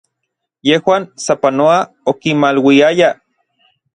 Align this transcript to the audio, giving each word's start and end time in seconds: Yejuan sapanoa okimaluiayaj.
Yejuan 0.69 1.05
sapanoa 1.25 1.77
okimaluiayaj. 2.13 3.13